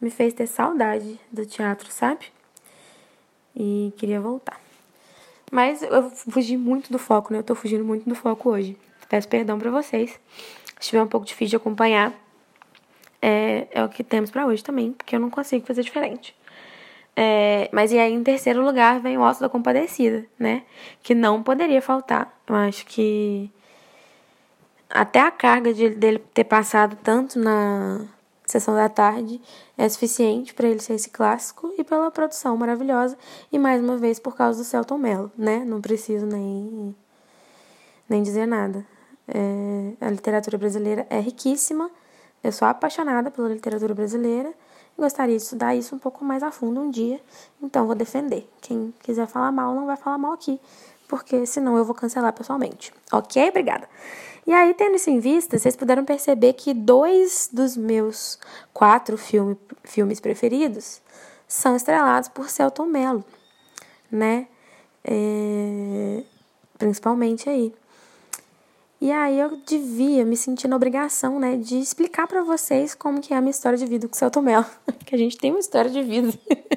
Me 0.00 0.08
fez 0.08 0.32
ter 0.32 0.46
saudade 0.46 1.20
do 1.30 1.44
teatro, 1.44 1.92
sabe? 1.92 2.32
E 3.54 3.92
queria 3.98 4.22
voltar. 4.22 4.58
Mas 5.50 5.82
eu 5.82 6.10
fugi 6.10 6.56
muito 6.56 6.90
do 6.90 6.98
foco, 6.98 7.30
né? 7.30 7.40
Eu 7.40 7.44
tô 7.44 7.54
fugindo 7.54 7.84
muito 7.84 8.08
do 8.08 8.14
foco 8.14 8.48
hoje. 8.48 8.74
Peço 9.06 9.28
perdão 9.28 9.58
para 9.58 9.70
vocês. 9.70 10.12
Se 10.12 10.86
estiver 10.86 11.02
um 11.02 11.06
pouco 11.06 11.26
difícil 11.26 11.50
de 11.50 11.56
acompanhar, 11.56 12.21
é, 13.22 13.68
é 13.70 13.84
o 13.84 13.88
que 13.88 14.02
temos 14.02 14.30
para 14.30 14.44
hoje 14.44 14.64
também, 14.64 14.92
porque 14.92 15.14
eu 15.16 15.20
não 15.20 15.30
consigo 15.30 15.64
fazer 15.64 15.82
diferente. 15.82 16.34
É, 17.14 17.68
mas 17.72 17.92
e 17.92 17.98
aí, 17.98 18.12
em 18.12 18.24
terceiro 18.24 18.64
lugar, 18.64 19.00
vem 19.00 19.16
o 19.18 19.22
Osso 19.22 19.40
da 19.40 19.48
Compadecida, 19.48 20.26
né? 20.38 20.62
Que 21.02 21.14
não 21.14 21.42
poderia 21.42 21.80
faltar. 21.80 22.36
Eu 22.48 22.56
acho 22.56 22.86
que 22.86 23.50
até 24.90 25.20
a 25.20 25.30
carga 25.30 25.72
de, 25.72 25.90
dele 25.90 26.18
ter 26.34 26.44
passado 26.44 26.96
tanto 27.02 27.38
na 27.38 28.06
sessão 28.46 28.74
da 28.74 28.88
tarde 28.88 29.40
é 29.78 29.88
suficiente 29.88 30.52
para 30.52 30.68
ele 30.68 30.80
ser 30.80 30.94
esse 30.94 31.08
clássico 31.08 31.72
e 31.78 31.84
pela 31.84 32.10
produção 32.10 32.56
maravilhosa. 32.56 33.16
E 33.50 33.58
mais 33.58 33.82
uma 33.82 33.96
vez 33.96 34.18
por 34.18 34.36
causa 34.36 34.58
do 34.58 34.64
Celton 34.64 34.98
Mello, 34.98 35.30
né? 35.36 35.64
Não 35.64 35.80
preciso 35.80 36.26
nem, 36.26 36.94
nem 38.08 38.22
dizer 38.22 38.46
nada. 38.46 38.86
É, 39.28 40.06
a 40.06 40.10
literatura 40.10 40.58
brasileira 40.58 41.06
é 41.08 41.20
riquíssima. 41.20 41.90
Eu 42.42 42.52
sou 42.52 42.66
apaixonada 42.66 43.30
pela 43.30 43.48
literatura 43.48 43.94
brasileira 43.94 44.52
Gostaria 44.96 45.36
de 45.36 45.42
estudar 45.42 45.74
isso 45.74 45.94
um 45.94 45.98
pouco 45.98 46.24
mais 46.24 46.42
a 46.42 46.50
fundo 46.50 46.80
um 46.80 46.90
dia, 46.90 47.20
então 47.62 47.86
vou 47.86 47.94
defender. 47.94 48.48
Quem 48.60 48.92
quiser 49.02 49.26
falar 49.26 49.50
mal, 49.50 49.74
não 49.74 49.86
vai 49.86 49.96
falar 49.96 50.18
mal 50.18 50.32
aqui, 50.32 50.60
porque 51.08 51.46
senão 51.46 51.76
eu 51.76 51.84
vou 51.84 51.94
cancelar 51.94 52.32
pessoalmente. 52.32 52.92
Ok? 53.10 53.48
Obrigada. 53.48 53.88
E 54.46 54.52
aí, 54.52 54.74
tendo 54.74 54.96
isso 54.96 55.08
em 55.08 55.18
vista, 55.18 55.58
vocês 55.58 55.76
puderam 55.76 56.04
perceber 56.04 56.52
que 56.52 56.74
dois 56.74 57.48
dos 57.52 57.76
meus 57.76 58.38
quatro 58.72 59.16
filme, 59.16 59.56
filmes 59.82 60.20
preferidos 60.20 61.00
são 61.48 61.74
estrelados 61.74 62.28
por 62.28 62.50
Celton 62.50 62.86
Mello, 62.86 63.24
né? 64.10 64.46
É, 65.04 66.22
principalmente 66.76 67.48
aí. 67.48 67.74
E 69.02 69.10
aí 69.10 69.36
eu 69.40 69.56
devia 69.66 70.24
me 70.24 70.36
sentir 70.36 70.68
na 70.68 70.76
obrigação, 70.76 71.40
né, 71.40 71.56
de 71.56 71.76
explicar 71.76 72.28
para 72.28 72.44
vocês 72.44 72.94
como 72.94 73.20
que 73.20 73.34
é 73.34 73.36
a 73.36 73.40
minha 73.40 73.50
história 73.50 73.76
de 73.76 73.84
vida 73.84 74.06
com 74.06 74.14
o 74.14 74.16
Celto 74.16 74.40
Mel. 74.40 74.64
que 75.04 75.12
a 75.12 75.18
gente 75.18 75.36
tem 75.36 75.50
uma 75.50 75.58
história 75.58 75.90
de 75.90 76.00
vida. 76.04 76.32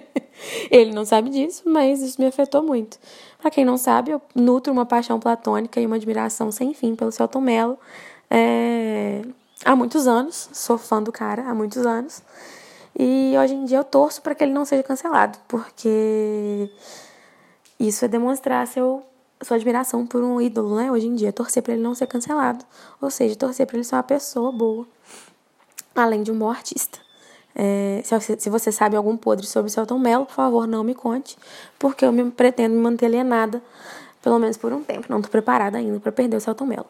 Ele 0.71 0.91
não 0.91 1.05
sabe 1.05 1.29
disso, 1.29 1.61
mas 1.67 2.01
isso 2.01 2.19
me 2.19 2.25
afetou 2.25 2.63
muito. 2.63 2.97
Para 3.37 3.51
quem 3.51 3.63
não 3.63 3.77
sabe, 3.77 4.09
eu 4.09 4.19
nutro 4.33 4.73
uma 4.73 4.87
paixão 4.87 5.19
platônica 5.19 5.79
e 5.79 5.85
uma 5.85 5.97
admiração 5.97 6.51
sem 6.51 6.73
fim 6.73 6.95
pelo 6.95 7.11
Celton 7.11 7.41
Mello 7.41 7.77
é... 8.27 9.21
há 9.63 9.75
muitos 9.75 10.07
anos. 10.07 10.49
Sou 10.51 10.79
fã 10.79 11.03
do 11.03 11.11
cara 11.11 11.43
há 11.43 11.53
muitos 11.53 11.85
anos. 11.85 12.23
E 12.97 13.35
hoje 13.37 13.53
em 13.53 13.65
dia 13.65 13.77
eu 13.77 13.83
torço 13.83 14.19
para 14.23 14.33
que 14.33 14.43
ele 14.43 14.51
não 14.51 14.65
seja 14.65 14.81
cancelado, 14.81 15.37
porque 15.47 16.71
isso 17.79 18.03
é 18.03 18.07
demonstrar 18.07 18.65
seu 18.65 19.03
sua 19.41 19.57
admiração 19.57 20.05
por 20.05 20.23
um 20.23 20.41
ídolo, 20.41 20.75
né? 20.75 20.91
Hoje 20.91 21.07
em 21.07 21.15
dia, 21.15 21.31
torcer 21.33 21.61
para 21.61 21.73
ele 21.73 21.81
não 21.81 21.93
ser 21.93 22.07
cancelado. 22.07 22.65
Ou 23.01 23.09
seja, 23.09 23.35
torcer 23.35 23.65
para 23.65 23.77
ele 23.77 23.83
ser 23.83 23.95
uma 23.95 24.03
pessoa 24.03 24.51
boa, 24.51 24.87
além 25.95 26.23
de 26.23 26.31
um 26.31 26.37
bom 26.37 26.49
artista. 26.49 26.99
É, 27.53 28.01
se, 28.03 28.37
se, 28.37 28.49
você 28.49 28.71
sabe 28.71 28.97
algum 28.97 29.15
podre 29.15 29.45
sobre 29.45 29.69
o 29.69 29.73
Celton 29.73 29.97
Mello, 29.97 30.25
por 30.25 30.33
favor, 30.33 30.67
não 30.67 30.83
me 30.83 30.93
conte, 30.93 31.37
porque 31.79 32.03
eu 32.03 32.11
me, 32.11 32.29
pretendo 32.29 32.75
me 32.75 32.81
manter 32.81 33.05
alienada, 33.05 33.63
pelo 34.21 34.37
menos 34.39 34.57
por 34.57 34.73
um 34.73 34.83
tempo. 34.83 35.07
Não 35.09 35.17
estou 35.17 35.31
preparada 35.31 35.77
ainda 35.77 35.99
para 35.99 36.11
perder 36.11 36.35
o 36.35 36.41
Celton 36.41 36.65
Mello. 36.65 36.87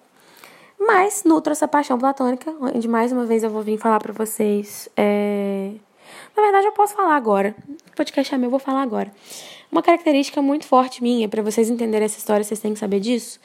Mas 0.79 1.23
nutro 1.23 1.51
essa 1.51 1.67
paixão 1.67 1.97
platônica, 1.97 2.53
onde 2.59 2.87
mais 2.87 3.11
uma 3.11 3.25
vez 3.25 3.43
eu 3.43 3.49
vou 3.49 3.61
vir 3.61 3.77
falar 3.77 3.99
para 3.99 4.13
vocês. 4.13 4.89
É... 4.97 5.71
Na 6.35 6.43
verdade, 6.43 6.67
eu 6.67 6.71
posso 6.71 6.95
falar 6.95 7.15
agora. 7.15 7.55
Podcast 7.95 8.35
é 8.35 8.37
meu, 8.37 8.47
eu 8.47 8.51
vou 8.51 8.59
falar 8.59 8.81
agora. 8.81 9.09
Uma 9.71 9.81
característica 9.81 10.41
muito 10.41 10.65
forte 10.65 11.01
minha, 11.01 11.29
para 11.29 11.41
vocês 11.41 11.69
entenderem 11.69 12.05
essa 12.05 12.17
história, 12.17 12.43
vocês 12.43 12.59
têm 12.59 12.73
que 12.73 12.79
saber 12.79 12.99
disso, 12.99 13.39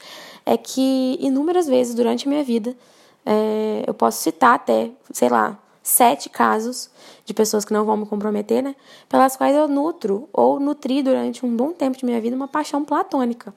é 0.45 0.57
que 0.57 1.17
inúmeras 1.21 1.69
vezes 1.69 1.95
durante 1.95 2.27
a 2.27 2.29
minha 2.29 2.43
vida, 2.43 2.77
é, 3.25 3.85
eu 3.87 3.95
posso 3.95 4.21
citar 4.21 4.57
até, 4.57 4.91
sei 5.13 5.29
lá, 5.29 5.57
sete 5.85 6.29
casos 6.29 6.91
de 7.25 7.33
pessoas 7.33 7.65
que 7.65 7.73
não 7.73 7.85
vão 7.85 7.97
me 7.97 8.07
comprometer, 8.07 8.61
né? 8.61 8.75
Pelas 9.09 9.37
quais 9.37 9.55
eu 9.55 9.69
nutro 9.69 10.29
ou 10.33 10.59
nutri 10.59 11.01
durante 11.01 11.47
um 11.47 11.57
bom 11.57 11.73
tempo 11.73 11.97
de 11.97 12.05
minha 12.05 12.21
vida 12.21 12.35
uma 12.35 12.49
paixão 12.49 12.85
platônica. 12.85 13.55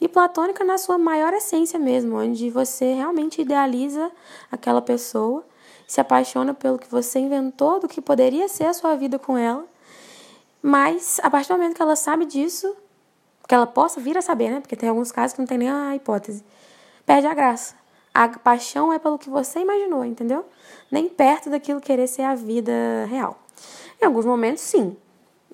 E 0.00 0.08
platônica 0.08 0.64
na 0.64 0.76
sua 0.76 0.98
maior 0.98 1.32
essência 1.34 1.78
mesmo, 1.78 2.16
onde 2.16 2.50
você 2.50 2.94
realmente 2.94 3.40
idealiza 3.40 4.10
aquela 4.50 4.82
pessoa, 4.82 5.44
se 5.86 6.00
apaixona 6.00 6.52
pelo 6.52 6.78
que 6.78 6.90
você 6.90 7.20
inventou, 7.20 7.78
do 7.78 7.86
que 7.86 8.00
poderia 8.00 8.48
ser 8.48 8.64
a 8.64 8.74
sua 8.74 8.96
vida 8.96 9.20
com 9.20 9.38
ela 9.38 9.64
mas, 10.68 11.20
a 11.22 11.30
partir 11.30 11.46
do 11.46 11.58
momento 11.58 11.76
que 11.76 11.82
ela 11.82 11.94
sabe 11.94 12.26
disso, 12.26 12.76
que 13.46 13.54
ela 13.54 13.68
possa 13.68 14.00
vir 14.00 14.18
a 14.18 14.20
saber, 14.20 14.50
né? 14.50 14.58
Porque 14.58 14.74
tem 14.74 14.88
alguns 14.88 15.12
casos 15.12 15.32
que 15.32 15.38
não 15.38 15.46
tem 15.46 15.58
nem 15.58 15.70
a 15.70 15.94
hipótese, 15.94 16.44
perde 17.06 17.24
a 17.28 17.34
graça. 17.34 17.76
A 18.12 18.28
paixão 18.28 18.92
é 18.92 18.98
pelo 18.98 19.16
que 19.16 19.30
você 19.30 19.60
imaginou, 19.60 20.04
entendeu? 20.04 20.44
Nem 20.90 21.08
perto 21.08 21.50
daquilo 21.50 21.80
querer 21.80 22.08
ser 22.08 22.22
a 22.22 22.34
vida 22.34 22.72
real. 23.08 23.38
Em 24.02 24.06
alguns 24.06 24.26
momentos, 24.26 24.60
sim. 24.60 24.96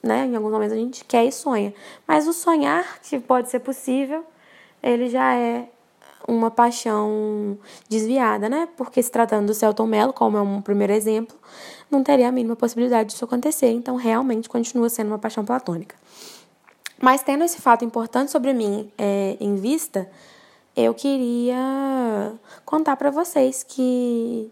Né? 0.03 0.25
Em 0.25 0.35
alguns 0.35 0.51
momentos 0.51 0.73
a 0.73 0.81
gente 0.81 1.05
quer 1.05 1.27
e 1.27 1.31
sonha. 1.31 1.75
Mas 2.09 2.27
o 2.27 2.33
sonhar, 2.33 2.99
que 3.03 3.21
pode 3.21 3.51
ser 3.51 3.61
possível, 3.61 4.25
ele 4.83 5.11
já 5.11 5.35
é 5.35 5.69
uma 6.27 6.51
paixão 6.51 7.59
desviada, 7.89 8.49
né? 8.49 8.69
Porque 8.77 9.03
se 9.03 9.11
tratando 9.11 9.47
do 9.47 9.55
Celton 9.55 9.87
Mello, 9.87 10.13
como 10.13 10.37
é 10.37 10.43
um 10.43 10.61
primeiro 10.61 10.93
exemplo, 10.93 11.37
não 11.91 12.03
teria 12.03 12.29
a 12.29 12.33
mínima 12.33 12.57
possibilidade 12.57 13.11
disso 13.11 13.25
acontecer, 13.25 13.71
então 13.71 13.97
realmente 13.97 14.49
continua 14.49 14.89
sendo 14.89 15.09
uma 15.09 15.19
paixão 15.19 15.45
platônica. 15.45 15.97
Mas 17.01 17.23
tendo 17.23 17.43
esse 17.43 17.61
fato 17.61 17.85
importante 17.85 18.31
sobre 18.31 18.53
mim 18.53 18.91
é, 18.97 19.37
em 19.41 19.57
vista, 19.57 20.09
eu 20.77 20.95
queria 20.95 22.33
contar 22.65 22.97
para 22.97 23.11
vocês 23.11 23.63
que 23.63 24.51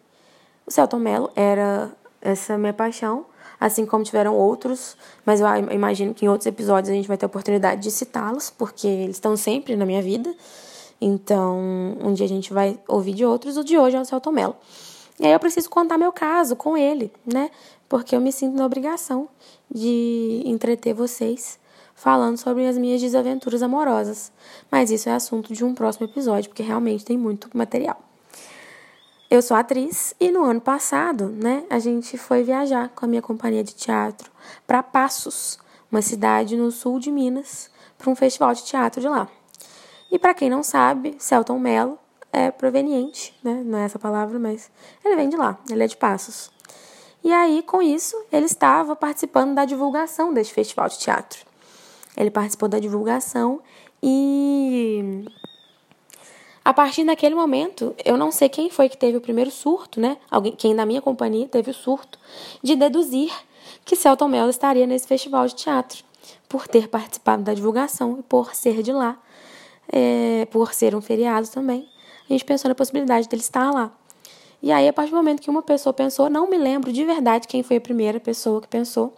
o 0.66 0.70
Celton 0.70 0.98
Mello 0.98 1.30
era 1.34 1.90
essa 2.20 2.58
minha 2.58 2.74
paixão, 2.74 3.24
assim 3.58 3.86
como 3.86 4.04
tiveram 4.04 4.34
outros, 4.34 4.96
mas 5.24 5.40
eu 5.40 5.46
imagino 5.72 6.12
que 6.12 6.24
em 6.24 6.28
outros 6.28 6.46
episódios 6.46 6.90
a 6.90 6.94
gente 6.94 7.08
vai 7.08 7.16
ter 7.16 7.24
a 7.24 7.28
oportunidade 7.28 7.82
de 7.82 7.90
citá-los, 7.90 8.50
porque 8.50 8.86
eles 8.86 9.16
estão 9.16 9.36
sempre 9.36 9.76
na 9.76 9.86
minha 9.86 10.02
vida. 10.02 10.34
Então, 11.00 11.58
um 12.02 12.12
dia 12.12 12.26
a 12.26 12.28
gente 12.28 12.52
vai 12.52 12.78
ouvir 12.86 13.14
de 13.14 13.24
outros, 13.24 13.56
o 13.56 13.64
de 13.64 13.78
hoje 13.78 13.96
é 13.96 14.00
o 14.00 14.04
Celton 14.04 14.32
Mello. 14.32 14.56
E 15.18 15.26
aí 15.26 15.32
eu 15.32 15.40
preciso 15.40 15.68
contar 15.70 15.96
meu 15.96 16.12
caso 16.12 16.56
com 16.56 16.76
ele, 16.76 17.12
né? 17.24 17.50
Porque 17.88 18.14
eu 18.14 18.20
me 18.20 18.32
sinto 18.32 18.56
na 18.56 18.66
obrigação 18.66 19.28
de 19.70 20.42
entreter 20.44 20.94
vocês 20.94 21.58
falando 21.94 22.38
sobre 22.38 22.66
as 22.66 22.78
minhas 22.78 23.00
desaventuras 23.00 23.62
amorosas. 23.62 24.32
Mas 24.70 24.90
isso 24.90 25.08
é 25.08 25.12
assunto 25.12 25.52
de 25.52 25.64
um 25.64 25.74
próximo 25.74 26.06
episódio, 26.06 26.48
porque 26.48 26.62
realmente 26.62 27.04
tem 27.04 27.18
muito 27.18 27.48
material. 27.54 28.00
Eu 29.30 29.42
sou 29.42 29.56
atriz 29.56 30.14
e 30.18 30.30
no 30.30 30.42
ano 30.44 30.60
passado, 30.60 31.28
né, 31.28 31.64
a 31.70 31.78
gente 31.78 32.18
foi 32.18 32.42
viajar 32.42 32.88
com 32.88 33.04
a 33.04 33.08
minha 33.08 33.22
companhia 33.22 33.62
de 33.62 33.74
teatro 33.74 34.30
para 34.66 34.82
Passos, 34.82 35.58
uma 35.92 36.02
cidade 36.02 36.56
no 36.56 36.70
sul 36.70 36.98
de 36.98 37.12
Minas, 37.12 37.70
para 37.96 38.10
um 38.10 38.16
festival 38.16 38.54
de 38.54 38.64
teatro 38.64 39.00
de 39.00 39.08
lá. 39.08 39.28
E 40.10 40.18
para 40.18 40.34
quem 40.34 40.50
não 40.50 40.62
sabe, 40.62 41.16
Celton 41.18 41.58
Mello 41.58 41.98
é 42.32 42.50
proveniente, 42.50 43.34
né? 43.42 43.62
Não 43.64 43.78
é 43.78 43.84
essa 43.84 43.98
palavra, 43.98 44.38
mas 44.38 44.70
ele 45.04 45.16
vem 45.16 45.28
de 45.28 45.36
lá, 45.36 45.58
ele 45.70 45.82
é 45.82 45.86
de 45.86 45.96
Passos. 45.96 46.50
E 47.22 47.32
aí, 47.32 47.62
com 47.62 47.82
isso, 47.82 48.16
ele 48.32 48.46
estava 48.46 48.96
participando 48.96 49.54
da 49.54 49.64
divulgação 49.64 50.32
deste 50.32 50.54
festival 50.54 50.88
de 50.88 50.98
teatro. 50.98 51.44
Ele 52.16 52.30
participou 52.30 52.68
da 52.68 52.78
divulgação 52.78 53.60
e 54.02 55.24
a 56.64 56.72
partir 56.72 57.04
daquele 57.04 57.34
momento, 57.34 57.94
eu 58.04 58.16
não 58.16 58.30
sei 58.30 58.48
quem 58.48 58.70
foi 58.70 58.88
que 58.88 58.96
teve 58.96 59.16
o 59.16 59.20
primeiro 59.20 59.50
surto, 59.50 60.00
né? 60.00 60.16
Alguém, 60.30 60.52
quem 60.52 60.74
da 60.74 60.86
minha 60.86 61.02
companhia 61.02 61.46
teve 61.48 61.70
o 61.70 61.74
surto 61.74 62.18
de 62.62 62.76
deduzir 62.76 63.32
que 63.84 63.96
Celton 63.96 64.28
Mello 64.28 64.50
estaria 64.50 64.86
nesse 64.86 65.06
festival 65.06 65.46
de 65.46 65.54
teatro, 65.54 66.04
por 66.48 66.66
ter 66.68 66.88
participado 66.88 67.42
da 67.42 67.54
divulgação 67.54 68.18
e 68.18 68.22
por 68.22 68.54
ser 68.54 68.82
de 68.82 68.92
lá, 68.92 69.18
é, 69.92 70.46
por 70.50 70.72
ser 70.72 70.94
um 70.94 71.00
feriado 71.00 71.48
também 71.48 71.88
a 72.30 72.32
gente 72.32 72.44
pensou 72.44 72.68
na 72.68 72.74
possibilidade 72.74 73.28
dele 73.28 73.42
estar 73.42 73.70
lá. 73.72 73.92
E 74.62 74.70
aí, 74.70 74.86
a 74.86 74.92
partir 74.92 75.10
do 75.10 75.16
momento 75.16 75.42
que 75.42 75.50
uma 75.50 75.62
pessoa 75.62 75.92
pensou, 75.92 76.30
não 76.30 76.48
me 76.48 76.56
lembro 76.56 76.92
de 76.92 77.04
verdade 77.04 77.48
quem 77.48 77.62
foi 77.62 77.76
a 77.76 77.80
primeira 77.80 78.20
pessoa 78.20 78.60
que 78.60 78.68
pensou, 78.68 79.14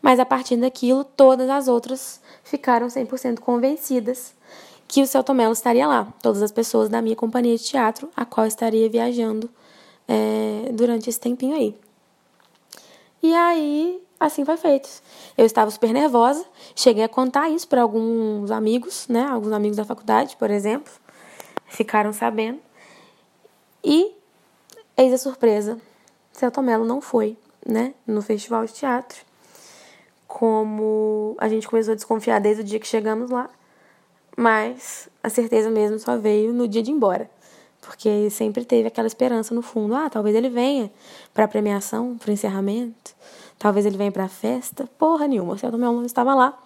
mas 0.00 0.18
a 0.18 0.24
partir 0.24 0.56
daquilo, 0.56 1.04
todas 1.04 1.50
as 1.50 1.68
outras 1.68 2.20
ficaram 2.42 2.86
100% 2.86 3.40
convencidas 3.40 4.34
que 4.88 5.02
o 5.02 5.06
Celto 5.06 5.34
Mello 5.34 5.52
estaria 5.52 5.86
lá. 5.86 6.12
Todas 6.22 6.42
as 6.42 6.52
pessoas 6.52 6.88
da 6.88 7.02
minha 7.02 7.16
companhia 7.16 7.56
de 7.56 7.64
teatro, 7.64 8.08
a 8.16 8.24
qual 8.24 8.46
estaria 8.46 8.88
viajando 8.88 9.50
é, 10.08 10.70
durante 10.72 11.10
esse 11.10 11.20
tempinho 11.20 11.54
aí. 11.54 11.76
E 13.22 13.34
aí, 13.34 14.02
assim 14.26 14.44
foi 14.44 14.56
feito. 14.56 14.88
Eu 15.36 15.44
estava 15.44 15.70
super 15.70 15.92
nervosa, 15.92 16.44
cheguei 16.74 17.04
a 17.04 17.08
contar 17.08 17.48
isso 17.48 17.66
para 17.68 17.82
alguns 17.82 18.50
amigos, 18.50 19.06
né? 19.08 19.24
Alguns 19.24 19.52
amigos 19.52 19.76
da 19.76 19.84
faculdade, 19.84 20.36
por 20.36 20.50
exemplo, 20.50 20.92
ficaram 21.66 22.12
sabendo. 22.12 22.60
E 23.84 24.12
eis 24.96 25.12
a 25.12 25.18
surpresa, 25.18 25.78
Celto 26.32 26.62
Mello 26.62 26.84
não 26.84 27.00
foi, 27.00 27.36
né? 27.66 27.94
No 28.06 28.22
festival 28.22 28.64
de 28.64 28.72
teatro. 28.72 29.18
Como 30.26 31.36
a 31.38 31.48
gente 31.48 31.68
começou 31.68 31.92
a 31.92 31.94
desconfiar 31.94 32.40
desde 32.40 32.62
o 32.62 32.64
dia 32.64 32.80
que 32.80 32.86
chegamos 32.86 33.30
lá, 33.30 33.50
mas 34.36 35.08
a 35.22 35.28
certeza 35.28 35.70
mesmo 35.70 35.98
só 35.98 36.16
veio 36.16 36.52
no 36.52 36.66
dia 36.66 36.82
de 36.82 36.90
ir 36.90 36.94
embora. 36.94 37.30
Porque 37.80 38.30
sempre 38.30 38.64
teve 38.64 38.86
aquela 38.86 39.08
esperança 39.08 39.54
no 39.54 39.60
fundo, 39.60 39.94
ah, 39.94 40.08
talvez 40.08 40.36
ele 40.36 40.48
venha 40.48 40.90
para 41.34 41.44
a 41.44 41.48
premiação, 41.48 42.16
para 42.16 42.30
o 42.30 42.32
encerramento, 42.32 43.14
talvez 43.62 43.86
ele 43.86 43.96
venha 43.96 44.10
para 44.10 44.24
a 44.24 44.28
festa. 44.28 44.88
Porra 44.98 45.28
nenhuma, 45.28 45.54
o 45.54 45.58
Celto 45.58 45.78
Mello 45.78 45.94
não 45.94 46.04
estava 46.04 46.34
lá. 46.34 46.58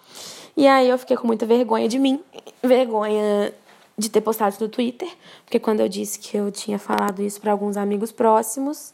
E 0.55 0.65
aí 0.67 0.89
eu 0.89 0.97
fiquei 0.97 1.15
com 1.15 1.27
muita 1.27 1.45
vergonha 1.45 1.87
de 1.87 1.99
mim, 1.99 2.19
vergonha 2.63 3.53
de 3.95 4.09
ter 4.09 4.19
postado 4.21 4.55
isso 4.55 4.63
no 4.63 4.67
Twitter, 4.67 5.07
porque 5.45 5.59
quando 5.59 5.79
eu 5.79 5.87
disse 5.87 6.17
que 6.17 6.35
eu 6.35 6.51
tinha 6.51 6.79
falado 6.79 7.21
isso 7.21 7.39
para 7.39 7.51
alguns 7.51 7.77
amigos 7.77 8.11
próximos, 8.11 8.91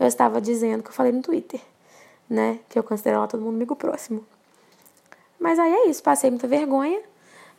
eu 0.00 0.06
estava 0.06 0.40
dizendo 0.40 0.82
que 0.82 0.88
eu 0.88 0.94
falei 0.94 1.12
no 1.12 1.20
Twitter, 1.20 1.60
né? 2.28 2.58
Que 2.70 2.78
eu 2.78 2.82
considero 2.82 3.20
lá 3.20 3.26
todo 3.26 3.42
mundo 3.42 3.56
amigo 3.56 3.76
próximo. 3.76 4.24
Mas 5.38 5.58
aí 5.58 5.70
é 5.70 5.88
isso, 5.88 6.02
passei 6.02 6.30
muita 6.30 6.48
vergonha, 6.48 7.00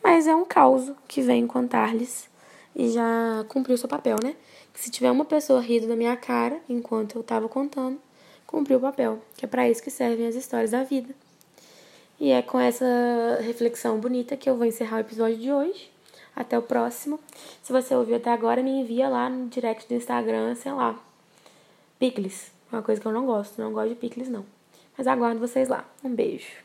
mas 0.04 0.26
é 0.26 0.34
um 0.34 0.44
caos 0.44 0.92
que 1.08 1.22
venho 1.22 1.48
contar-lhes 1.48 2.28
e 2.76 2.90
já 2.90 3.46
cumpriu 3.48 3.78
seu 3.78 3.88
papel, 3.88 4.16
né? 4.24 4.36
Se 4.74 4.90
tiver 4.90 5.12
uma 5.12 5.26
pessoa 5.26 5.62
rindo 5.62 5.88
da 5.88 5.96
minha 5.96 6.18
cara 6.18 6.60
enquanto 6.68 7.16
eu 7.16 7.22
estava 7.22 7.48
contando, 7.48 8.00
cumpriu 8.54 8.78
o 8.78 8.82
papel, 8.82 9.20
que 9.36 9.46
é 9.46 9.48
para 9.48 9.68
isso 9.68 9.82
que 9.82 9.90
servem 9.90 10.28
as 10.28 10.36
histórias 10.36 10.70
da 10.70 10.84
vida. 10.84 11.14
E 12.20 12.30
é 12.30 12.44
com 12.44 12.60
essa 12.60 12.86
reflexão 13.42 14.00
bonita 14.00 14.38
que 14.38 14.48
eu 14.48 14.56
vou 14.56 14.68
encerrar 14.68 14.98
o 14.98 15.00
episódio 15.00 15.38
de 15.38 15.52
hoje. 15.52 15.92
Até 16.36 16.58
o 16.58 16.62
próximo. 16.62 17.20
Se 17.64 17.72
você 17.72 17.96
ouviu 17.96 18.16
até 18.16 18.32
agora, 18.32 18.62
me 18.62 18.70
envia 18.70 19.10
lá 19.10 19.30
no 19.30 19.48
direct 19.50 19.88
do 19.88 19.96
Instagram, 19.96 20.56
sei 20.56 20.72
lá. 20.72 21.00
Picles. 22.00 22.52
Uma 22.72 22.82
coisa 22.82 23.02
que 23.02 23.08
eu 23.08 23.12
não 23.12 23.26
gosto. 23.26 23.60
Não 23.60 23.74
gosto 23.74 23.90
de 23.90 23.96
picles, 23.96 24.30
não. 24.30 24.46
Mas 24.98 25.08
aguardo 25.08 25.40
vocês 25.40 25.68
lá. 25.68 25.86
Um 26.04 26.14
beijo. 26.14 26.63